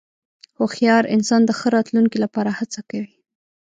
[0.57, 3.13] هوښیار انسان د ښه راتلونکې لپاره هڅه کوي.